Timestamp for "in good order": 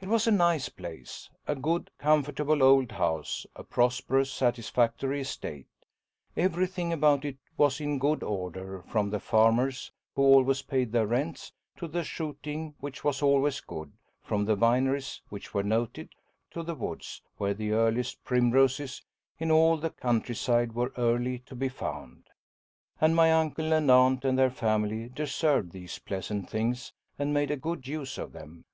7.80-8.82